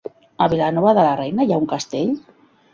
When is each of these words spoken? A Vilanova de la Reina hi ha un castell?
A 0.45 0.47
Vilanova 0.53 0.95
de 1.01 1.05
la 1.09 1.13
Reina 1.21 1.47
hi 1.47 1.55
ha 1.57 1.61
un 1.67 1.71
castell? 1.77 2.19